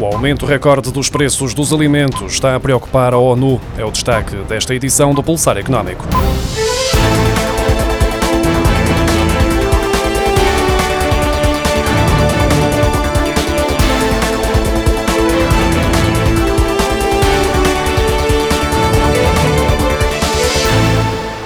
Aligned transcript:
O 0.00 0.06
aumento 0.06 0.46
recorde 0.46 0.90
dos 0.90 1.10
preços 1.10 1.52
dos 1.52 1.74
alimentos 1.74 2.32
está 2.32 2.56
a 2.56 2.60
preocupar 2.60 3.12
a 3.12 3.18
ONU. 3.18 3.60
É 3.76 3.84
o 3.84 3.90
destaque 3.90 4.34
desta 4.48 4.74
edição 4.74 5.12
do 5.12 5.22
Pulsar 5.22 5.58
Económico. 5.58 6.06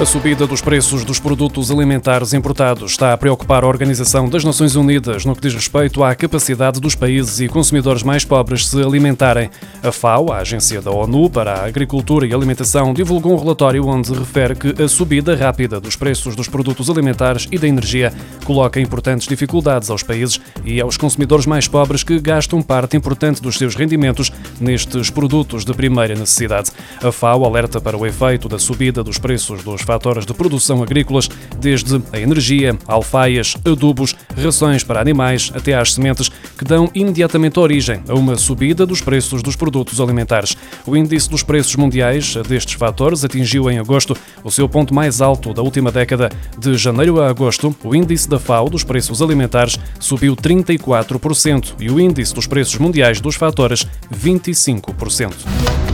A 0.00 0.06
subida 0.06 0.46
dos 0.46 0.62
preços 0.62 1.04
dos 1.04 1.20
produtos 1.20 1.70
alimentares 1.70 2.32
importados 2.32 2.92
está 2.92 3.12
a 3.12 3.18
preocupar 3.18 3.64
a 3.64 3.66
Organização 3.66 4.30
das 4.30 4.42
Nações 4.42 4.74
Unidas 4.74 5.26
no 5.26 5.34
que 5.34 5.42
diz 5.42 5.54
respeito 5.54 6.02
à 6.02 6.14
capacidade 6.14 6.80
dos 6.80 6.94
países 6.94 7.38
e 7.38 7.48
consumidores 7.48 8.02
mais 8.02 8.24
pobres 8.24 8.66
se 8.66 8.80
alimentarem. 8.80 9.50
A 9.82 9.92
FAO, 9.92 10.32
a 10.32 10.38
Agência 10.38 10.80
da 10.80 10.90
ONU 10.90 11.28
para 11.28 11.52
a 11.52 11.66
Agricultura 11.66 12.26
e 12.26 12.32
Alimentação, 12.32 12.94
divulgou 12.94 13.34
um 13.34 13.38
relatório 13.38 13.86
onde 13.86 14.10
refere 14.14 14.54
que 14.54 14.82
a 14.82 14.88
subida 14.88 15.36
rápida 15.36 15.78
dos 15.78 15.96
preços 15.96 16.34
dos 16.34 16.48
produtos 16.48 16.88
alimentares 16.88 17.46
e 17.52 17.58
da 17.58 17.68
energia 17.68 18.10
coloca 18.46 18.80
importantes 18.80 19.28
dificuldades 19.28 19.90
aos 19.90 20.02
países 20.02 20.40
e 20.64 20.80
aos 20.80 20.96
consumidores 20.96 21.44
mais 21.44 21.68
pobres 21.68 22.02
que 22.02 22.18
gastam 22.18 22.62
parte 22.62 22.96
importante 22.96 23.42
dos 23.42 23.58
seus 23.58 23.74
rendimentos 23.74 24.32
nestes 24.58 25.10
produtos 25.10 25.62
de 25.62 25.74
primeira 25.74 26.14
necessidade. 26.14 26.70
A 27.02 27.12
FAO 27.12 27.44
alerta 27.44 27.82
para 27.82 27.98
o 27.98 28.06
efeito 28.06 28.48
da 28.48 28.58
subida 28.58 29.04
dos 29.04 29.18
preços 29.18 29.62
dos 29.62 29.89
fatores 29.90 30.24
de 30.24 30.32
produção 30.32 30.84
agrícolas, 30.84 31.28
desde 31.58 32.00
a 32.12 32.20
energia, 32.20 32.78
alfaias, 32.86 33.56
adubos, 33.64 34.14
rações 34.40 34.84
para 34.84 35.00
animais, 35.00 35.50
até 35.52 35.74
às 35.74 35.94
sementes, 35.94 36.30
que 36.56 36.64
dão 36.64 36.88
imediatamente 36.94 37.58
origem 37.58 38.00
a 38.08 38.14
uma 38.14 38.38
subida 38.38 38.86
dos 38.86 39.00
preços 39.00 39.42
dos 39.42 39.56
produtos 39.56 40.00
alimentares. 40.00 40.56
O 40.86 40.96
índice 40.96 41.28
dos 41.28 41.42
preços 41.42 41.74
mundiais 41.74 42.36
destes 42.48 42.74
fatores 42.74 43.24
atingiu 43.24 43.68
em 43.68 43.80
agosto 43.80 44.16
o 44.44 44.50
seu 44.50 44.68
ponto 44.68 44.94
mais 44.94 45.20
alto 45.20 45.52
da 45.52 45.60
última 45.60 45.90
década. 45.90 46.30
De 46.56 46.76
janeiro 46.76 47.20
a 47.20 47.28
agosto, 47.28 47.74
o 47.82 47.92
índice 47.92 48.28
da 48.28 48.38
FAO 48.38 48.70
dos 48.70 48.84
preços 48.84 49.20
alimentares 49.20 49.76
subiu 49.98 50.36
34% 50.36 51.74
e 51.80 51.90
o 51.90 51.98
índice 51.98 52.32
dos 52.32 52.46
preços 52.46 52.78
mundiais 52.78 53.20
dos 53.20 53.34
fatores 53.34 53.84
25% 54.14 55.89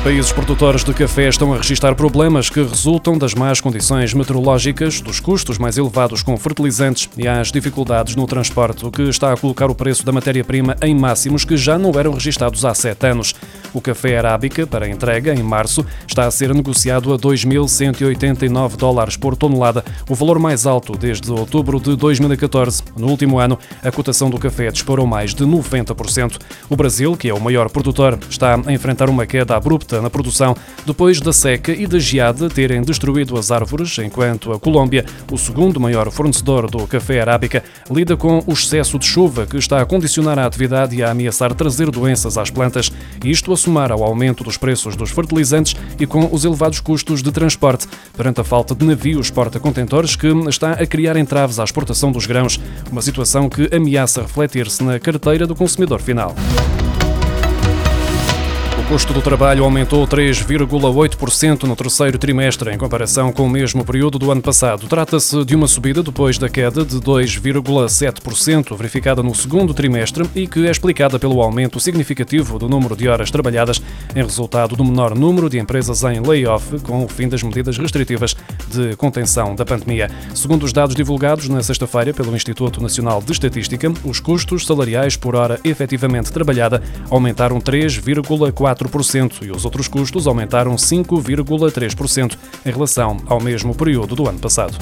países 0.00 0.32
produtores 0.32 0.82
de 0.82 0.92
café 0.92 1.28
estão 1.28 1.52
a 1.52 1.58
registrar 1.58 1.94
problemas 1.94 2.50
que 2.50 2.62
resultam 2.62 3.16
das 3.16 3.34
más 3.34 3.60
condições 3.60 4.12
meteorológicas, 4.12 5.00
dos 5.00 5.20
custos 5.20 5.58
mais 5.58 5.78
elevados 5.78 6.22
com 6.22 6.36
fertilizantes 6.36 7.08
e 7.16 7.28
às 7.28 7.52
dificuldades 7.52 8.16
no 8.16 8.26
transporte, 8.26 8.84
o 8.84 8.90
que 8.90 9.02
está 9.02 9.32
a 9.32 9.36
colocar 9.36 9.70
o 9.70 9.74
preço 9.74 10.04
da 10.04 10.12
matéria-prima 10.12 10.76
em 10.82 10.94
máximos 10.94 11.44
que 11.44 11.56
já 11.56 11.78
não 11.78 11.92
eram 11.98 12.12
registados 12.12 12.64
há 12.64 12.74
sete 12.74 13.06
anos. 13.06 13.34
O 13.76 13.80
café 13.82 14.16
arábica, 14.16 14.66
para 14.66 14.88
entrega 14.88 15.34
em 15.34 15.42
março, 15.42 15.84
está 16.08 16.26
a 16.26 16.30
ser 16.30 16.54
negociado 16.54 17.12
a 17.12 17.18
2.189 17.18 18.74
dólares 18.74 19.18
por 19.18 19.36
tonelada, 19.36 19.84
o 20.08 20.14
valor 20.14 20.38
mais 20.38 20.64
alto 20.64 20.96
desde 20.96 21.30
outubro 21.30 21.78
de 21.78 21.94
2014. 21.94 22.82
No 22.96 23.08
último 23.08 23.38
ano, 23.38 23.58
a 23.82 23.92
cotação 23.92 24.30
do 24.30 24.38
café 24.38 24.70
disparou 24.70 25.06
mais 25.06 25.34
de 25.34 25.44
90%. 25.44 26.38
O 26.70 26.74
Brasil, 26.74 27.14
que 27.18 27.28
é 27.28 27.34
o 27.34 27.38
maior 27.38 27.68
produtor, 27.68 28.18
está 28.30 28.58
a 28.66 28.72
enfrentar 28.72 29.10
uma 29.10 29.26
queda 29.26 29.54
abrupta 29.54 30.00
na 30.00 30.08
produção 30.08 30.56
depois 30.86 31.20
da 31.20 31.34
seca 31.34 31.72
e 31.72 31.86
da 31.86 31.98
geada 31.98 32.48
terem 32.48 32.80
destruído 32.80 33.36
as 33.36 33.50
árvores, 33.50 33.98
enquanto 33.98 34.52
a 34.52 34.58
Colômbia, 34.58 35.04
o 35.30 35.36
segundo 35.36 35.78
maior 35.78 36.10
fornecedor 36.10 36.70
do 36.70 36.86
café 36.86 37.20
arábica, 37.20 37.62
lida 37.90 38.16
com 38.16 38.42
o 38.46 38.52
excesso 38.54 38.98
de 38.98 39.04
chuva 39.04 39.44
que 39.44 39.58
está 39.58 39.82
a 39.82 39.84
condicionar 39.84 40.38
a 40.38 40.46
atividade 40.46 40.96
e 40.96 41.02
a 41.02 41.10
ameaçar 41.10 41.52
trazer 41.52 41.90
doenças 41.90 42.38
às 42.38 42.48
plantas, 42.48 42.90
isto 43.22 43.52
somar 43.66 43.90
ao 43.90 44.04
aumento 44.04 44.44
dos 44.44 44.56
preços 44.56 44.94
dos 44.94 45.10
fertilizantes 45.10 45.74
e 45.98 46.06
com 46.06 46.28
os 46.32 46.44
elevados 46.44 46.78
custos 46.78 47.20
de 47.20 47.32
transporte, 47.32 47.88
perante 48.16 48.40
a 48.40 48.44
falta 48.44 48.76
de 48.76 48.84
navios 48.84 49.28
porta-contentores 49.28 50.14
que 50.14 50.28
está 50.48 50.72
a 50.72 50.86
criar 50.86 51.16
entraves 51.16 51.58
à 51.58 51.64
exportação 51.64 52.12
dos 52.12 52.26
grãos, 52.26 52.60
uma 52.92 53.02
situação 53.02 53.48
que 53.48 53.68
ameaça 53.74 54.22
refletir-se 54.22 54.84
na 54.84 55.00
carteira 55.00 55.48
do 55.48 55.54
consumidor 55.56 56.00
final 56.00 56.32
custo 58.88 59.12
do 59.12 59.20
trabalho 59.20 59.64
aumentou 59.64 60.06
3,8% 60.06 61.64
no 61.64 61.74
terceiro 61.74 62.18
trimestre, 62.18 62.72
em 62.72 62.78
comparação 62.78 63.32
com 63.32 63.44
o 63.44 63.50
mesmo 63.50 63.84
período 63.84 64.16
do 64.16 64.30
ano 64.30 64.40
passado. 64.40 64.86
Trata-se 64.86 65.44
de 65.44 65.56
uma 65.56 65.66
subida 65.66 66.04
depois 66.04 66.38
da 66.38 66.48
queda 66.48 66.84
de 66.84 67.00
2,7% 67.00 68.76
verificada 68.76 69.24
no 69.24 69.34
segundo 69.34 69.74
trimestre 69.74 70.24
e 70.36 70.46
que 70.46 70.68
é 70.68 70.70
explicada 70.70 71.18
pelo 71.18 71.42
aumento 71.42 71.80
significativo 71.80 72.60
do 72.60 72.68
número 72.68 72.94
de 72.94 73.08
horas 73.08 73.28
trabalhadas 73.28 73.82
em 74.14 74.22
resultado 74.22 74.76
do 74.76 74.84
menor 74.84 75.16
número 75.16 75.50
de 75.50 75.58
empresas 75.58 76.04
em 76.04 76.20
layoff 76.20 76.78
com 76.80 77.04
o 77.04 77.08
fim 77.08 77.28
das 77.28 77.42
medidas 77.42 77.76
restritivas 77.78 78.36
de 78.68 78.94
contenção 78.94 79.56
da 79.56 79.64
pandemia. 79.64 80.08
Segundo 80.32 80.62
os 80.62 80.72
dados 80.72 80.94
divulgados 80.94 81.48
na 81.48 81.60
sexta-feira 81.60 82.14
pelo 82.14 82.36
Instituto 82.36 82.80
Nacional 82.80 83.20
de 83.20 83.32
Estatística, 83.32 83.92
os 84.04 84.20
custos 84.20 84.64
salariais 84.64 85.16
por 85.16 85.34
hora 85.34 85.58
efetivamente 85.64 86.30
trabalhada 86.30 86.80
aumentaram 87.10 87.60
3,4% 87.60 88.75
4% 88.76 89.42
e 89.42 89.50
os 89.50 89.64
outros 89.64 89.88
custos 89.88 90.26
aumentaram 90.26 90.74
5,3% 90.76 92.36
em 92.64 92.70
relação 92.70 93.16
ao 93.26 93.40
mesmo 93.40 93.74
período 93.74 94.14
do 94.14 94.28
ano 94.28 94.38
passado. 94.38 94.76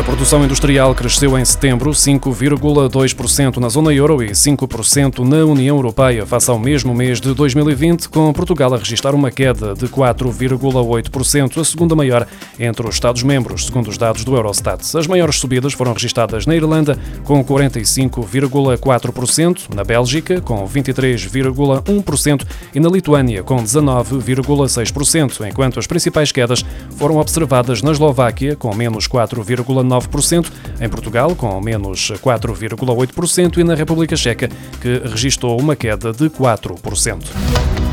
A 0.00 0.02
produção 0.02 0.42
industrial 0.42 0.94
cresceu 0.94 1.38
em 1.38 1.44
setembro 1.44 1.90
5,2% 1.90 3.58
na 3.58 3.68
zona 3.68 3.92
euro 3.92 4.22
e 4.22 4.30
5% 4.30 5.18
na 5.18 5.44
União 5.44 5.76
Europeia, 5.76 6.24
face 6.24 6.50
ao 6.50 6.58
mesmo 6.58 6.94
mês 6.94 7.20
de 7.20 7.34
2020, 7.34 8.08
com 8.08 8.32
Portugal 8.32 8.72
a 8.72 8.78
registrar 8.78 9.14
uma 9.14 9.30
queda 9.30 9.74
de 9.74 9.86
4,8%, 9.88 11.60
a 11.60 11.64
segunda 11.64 11.94
maior 11.94 12.26
entre 12.58 12.88
os 12.88 12.94
Estados-membros, 12.94 13.66
segundo 13.66 13.88
os 13.88 13.98
dados 13.98 14.24
do 14.24 14.34
Eurostat. 14.34 14.80
As 14.96 15.06
maiores 15.06 15.36
subidas 15.36 15.74
foram 15.74 15.92
registadas 15.92 16.46
na 16.46 16.56
Irlanda, 16.56 16.98
com 17.22 17.44
45,4%, 17.44 19.74
na 19.74 19.84
Bélgica, 19.84 20.40
com 20.40 20.66
23,1% 20.66 22.46
e 22.74 22.80
na 22.80 22.88
Lituânia, 22.88 23.42
com 23.42 23.62
19,6%, 23.62 25.46
enquanto 25.46 25.78
as 25.78 25.86
principais 25.86 26.32
quedas 26.32 26.64
foram 26.96 27.18
observadas 27.18 27.82
na 27.82 27.92
Eslováquia, 27.92 28.56
com 28.56 28.74
menos 28.74 29.06
4,9%. 29.06 29.89
9%, 29.90 30.46
em 30.80 30.88
Portugal, 30.88 31.34
com 31.34 31.60
menos 31.60 32.12
4,8%, 32.12 33.58
e 33.58 33.64
na 33.64 33.74
República 33.74 34.16
Checa, 34.16 34.48
que 34.80 35.02
registrou 35.04 35.60
uma 35.60 35.76
queda 35.76 36.12
de 36.12 36.30
4%. 36.30 37.89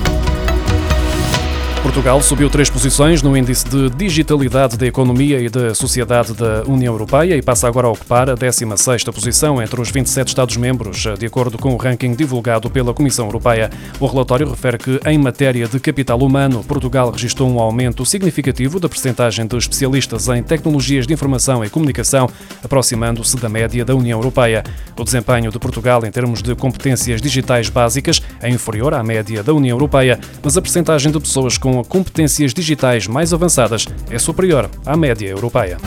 Portugal 1.87 2.21
subiu 2.21 2.49
três 2.49 2.69
posições 2.69 3.23
no 3.23 3.35
índice 3.35 3.65
de 3.65 3.89
digitalidade 3.91 4.75
da 4.75 4.85
economia 4.85 5.39
e 5.39 5.47
da 5.47 5.73
sociedade 5.73 6.33
da 6.33 6.63
União 6.67 6.93
Europeia 6.93 7.37
e 7.37 7.41
passa 7.41 7.65
agora 7.65 7.87
a 7.87 7.89
ocupar 7.89 8.29
a 8.29 8.35
16ª 8.35 9.13
posição 9.13 9.61
entre 9.61 9.79
os 9.79 9.89
27 9.89 10.27
Estados-membros, 10.27 11.07
de 11.17 11.25
acordo 11.25 11.57
com 11.57 11.73
o 11.73 11.77
ranking 11.77 12.13
divulgado 12.13 12.69
pela 12.69 12.93
Comissão 12.93 13.25
Europeia. 13.27 13.71
O 14.01 14.05
relatório 14.05 14.49
refere 14.49 14.77
que, 14.77 14.99
em 15.05 15.17
matéria 15.17 15.65
de 15.65 15.79
capital 15.79 16.19
humano, 16.19 16.61
Portugal 16.61 17.09
registrou 17.09 17.49
um 17.49 17.57
aumento 17.57 18.05
significativo 18.05 18.81
da 18.81 18.89
percentagem 18.89 19.47
de 19.47 19.55
especialistas 19.55 20.27
em 20.27 20.43
tecnologias 20.43 21.07
de 21.07 21.13
informação 21.13 21.63
e 21.63 21.69
comunicação, 21.69 22.29
aproximando-se 22.61 23.37
da 23.37 23.47
média 23.47 23.85
da 23.85 23.95
União 23.95 24.19
Europeia. 24.19 24.61
O 24.99 25.05
desempenho 25.05 25.51
de 25.51 25.57
Portugal 25.57 26.05
em 26.05 26.11
termos 26.11 26.43
de 26.43 26.53
competências 26.53 27.21
digitais 27.21 27.69
básicas 27.69 28.21
é 28.41 28.49
inferior 28.49 28.93
à 28.93 29.01
média 29.01 29.41
da 29.41 29.53
União 29.53 29.75
Europeia, 29.75 30.19
mas 30.43 30.57
a 30.57 30.61
percentagem 30.61 31.13
de 31.13 31.19
pessoas 31.19 31.57
com 31.57 31.76
competências 31.83 32.53
digitais 32.53 33.07
mais 33.07 33.33
avançadas 33.33 33.85
é 34.09 34.17
superior 34.17 34.69
à 34.85 34.95
média 34.95 35.29
europeia. 35.29 35.77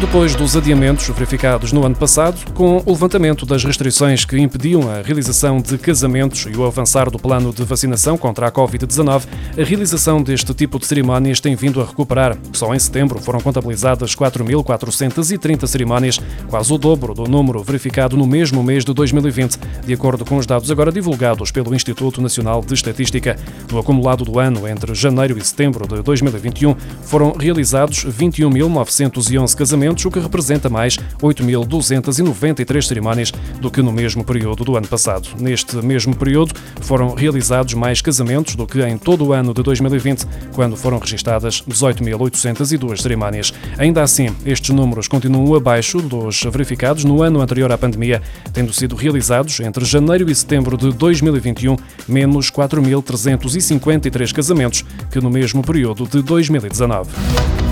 Depois 0.00 0.34
dos 0.34 0.56
adiamentos 0.56 1.06
verificados 1.08 1.72
no 1.72 1.84
ano 1.84 1.94
passado, 1.94 2.54
com 2.54 2.82
o 2.86 2.90
levantamento 2.90 3.44
das 3.44 3.62
restrições 3.62 4.24
que 4.24 4.38
impediam 4.38 4.90
a 4.90 5.02
realização 5.02 5.60
de 5.60 5.76
casamentos 5.76 6.46
e 6.50 6.56
o 6.56 6.64
avançar 6.64 7.10
do 7.10 7.18
plano 7.18 7.52
de 7.52 7.62
vacinação 7.64 8.16
contra 8.16 8.48
a 8.48 8.50
Covid-19, 8.50 9.24
a 9.58 9.62
realização 9.62 10.22
deste 10.22 10.54
tipo 10.54 10.78
de 10.78 10.86
cerimónias 10.86 11.38
tem 11.38 11.54
vindo 11.54 11.82
a 11.82 11.84
recuperar. 11.84 12.36
Só 12.50 12.74
em 12.74 12.78
setembro 12.78 13.20
foram 13.20 13.40
contabilizadas 13.40 14.16
4.430 14.16 15.66
cerimónias, 15.66 16.18
quase 16.48 16.72
o 16.72 16.78
dobro 16.78 17.12
do 17.12 17.24
número 17.24 17.62
verificado 17.62 18.16
no 18.16 18.26
mesmo 18.26 18.62
mês 18.64 18.86
de 18.86 18.94
2020, 18.94 19.58
de 19.84 19.92
acordo 19.92 20.24
com 20.24 20.38
os 20.38 20.46
dados 20.46 20.70
agora 20.70 20.90
divulgados 20.90 21.50
pelo 21.50 21.74
Instituto 21.74 22.22
Nacional 22.22 22.62
de 22.62 22.72
Estatística. 22.72 23.36
No 23.70 23.78
acumulado 23.78 24.24
do 24.24 24.38
ano, 24.38 24.66
entre 24.66 24.94
janeiro 24.94 25.36
e 25.36 25.44
setembro 25.44 25.86
de 25.86 26.02
2021, 26.02 26.74
foram 27.02 27.32
realizados 27.32 28.06
21.911 28.06 29.54
casamentos 29.54 29.89
o 30.04 30.10
que 30.10 30.18
representa 30.18 30.68
mais 30.68 30.96
8.293 31.20 32.82
cerimónias 32.82 33.32
do 33.60 33.70
que 33.70 33.82
no 33.82 33.92
mesmo 33.92 34.24
período 34.24 34.64
do 34.64 34.76
ano 34.76 34.86
passado. 34.86 35.28
Neste 35.38 35.76
mesmo 35.76 36.14
período, 36.14 36.54
foram 36.80 37.14
realizados 37.14 37.74
mais 37.74 38.00
casamentos 38.00 38.54
do 38.54 38.66
que 38.66 38.80
em 38.82 38.96
todo 38.96 39.26
o 39.26 39.32
ano 39.32 39.52
de 39.52 39.62
2020, 39.62 40.26
quando 40.54 40.76
foram 40.76 40.98
registadas 40.98 41.62
18.802 41.62 43.00
cerimónias. 43.00 43.52
Ainda 43.78 44.02
assim, 44.02 44.34
estes 44.44 44.70
números 44.70 45.08
continuam 45.08 45.54
abaixo 45.54 46.00
dos 46.00 46.42
verificados 46.44 47.04
no 47.04 47.22
ano 47.22 47.40
anterior 47.40 47.70
à 47.72 47.78
pandemia, 47.78 48.22
tendo 48.52 48.72
sido 48.72 48.94
realizados 48.94 49.60
entre 49.60 49.84
janeiro 49.84 50.30
e 50.30 50.34
setembro 50.34 50.76
de 50.76 50.92
2021 50.92 51.76
menos 52.08 52.50
4.353 52.50 54.32
casamentos 54.32 54.84
que 55.10 55.20
no 55.20 55.30
mesmo 55.30 55.62
período 55.62 56.06
de 56.06 56.22
2019. 56.22 57.69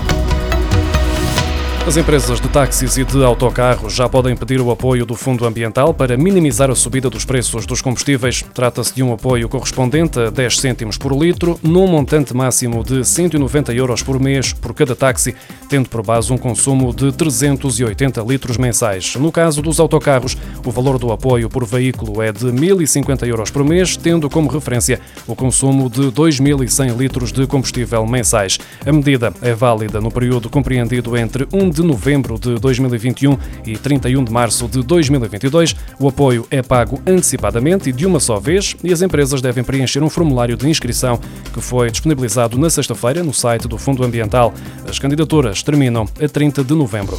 As 1.89 1.97
empresas 1.97 2.39
de 2.39 2.47
táxis 2.47 2.97
e 2.97 3.03
de 3.03 3.23
autocarros 3.25 3.95
já 3.95 4.07
podem 4.07 4.37
pedir 4.37 4.61
o 4.61 4.69
apoio 4.69 5.07
do 5.07 5.15
Fundo 5.15 5.43
Ambiental 5.43 5.91
para 5.91 6.15
minimizar 6.15 6.69
a 6.69 6.75
subida 6.75 7.09
dos 7.09 7.25
preços 7.25 7.65
dos 7.65 7.81
combustíveis. 7.81 8.45
Trata-se 8.53 8.93
de 8.93 9.01
um 9.01 9.11
apoio 9.11 9.49
correspondente 9.49 10.19
a 10.19 10.29
10 10.29 10.59
cêntimos 10.59 10.99
por 10.99 11.11
litro, 11.11 11.59
num 11.63 11.87
montante 11.87 12.31
máximo 12.31 12.83
de 12.83 13.03
190 13.03 13.73
euros 13.73 14.03
por 14.03 14.19
mês 14.19 14.53
por 14.53 14.75
cada 14.75 14.95
táxi, 14.95 15.33
tendo 15.67 15.89
por 15.89 16.03
base 16.03 16.31
um 16.31 16.37
consumo 16.37 16.93
de 16.93 17.11
380 17.11 18.21
litros 18.21 18.57
mensais. 18.57 19.15
No 19.15 19.31
caso 19.31 19.59
dos 19.59 19.79
autocarros, 19.79 20.37
o 20.63 20.69
valor 20.69 20.99
do 20.99 21.11
apoio 21.11 21.49
por 21.49 21.65
veículo 21.65 22.21
é 22.21 22.31
de 22.31 22.45
1.050 22.45 23.25
euros 23.25 23.49
por 23.49 23.63
mês, 23.63 23.97
tendo 23.97 24.29
como 24.29 24.47
referência 24.47 25.01
o 25.25 25.35
consumo 25.35 25.89
de 25.89 26.11
2.100 26.11 26.95
litros 26.95 27.31
de 27.31 27.47
combustível 27.47 28.05
mensais. 28.05 28.59
A 28.85 28.91
medida 28.91 29.33
é 29.41 29.55
válida 29.55 29.99
no 29.99 30.11
período 30.11 30.51
compreendido 30.51 31.17
entre 31.17 31.47
1 31.51 31.78
de 31.78 31.78
de 31.79 31.87
novembro 31.87 32.37
de 32.37 32.55
2021 32.55 33.37
e 33.65 33.77
31 33.77 34.23
de 34.25 34.31
março 34.31 34.67
de 34.67 34.83
2022. 34.83 35.75
O 35.97 36.09
apoio 36.09 36.45
é 36.51 36.61
pago 36.61 37.01
antecipadamente 37.07 37.89
e 37.89 37.93
de 37.93 38.05
uma 38.05 38.19
só 38.19 38.37
vez 38.37 38.75
e 38.83 38.91
as 38.91 39.01
empresas 39.01 39.41
devem 39.41 39.63
preencher 39.63 40.03
um 40.03 40.09
formulário 40.09 40.57
de 40.57 40.67
inscrição 40.67 41.19
que 41.53 41.61
foi 41.61 41.89
disponibilizado 41.89 42.57
na 42.57 42.69
sexta-feira 42.69 43.23
no 43.23 43.33
site 43.33 43.67
do 43.67 43.77
Fundo 43.77 44.03
Ambiental. 44.03 44.53
As 44.87 44.99
candidaturas 44.99 45.63
terminam 45.63 46.07
a 46.21 46.27
30 46.27 46.63
de 46.63 46.73
novembro. 46.75 47.17